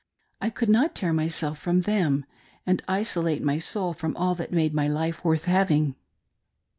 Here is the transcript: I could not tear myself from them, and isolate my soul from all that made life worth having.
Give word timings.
I 0.41 0.49
could 0.49 0.67
not 0.69 0.95
tear 0.95 1.13
myself 1.13 1.59
from 1.59 1.81
them, 1.81 2.25
and 2.65 2.81
isolate 2.87 3.43
my 3.43 3.59
soul 3.59 3.93
from 3.93 4.17
all 4.17 4.33
that 4.33 4.51
made 4.51 4.73
life 4.73 5.23
worth 5.23 5.45
having. 5.45 5.93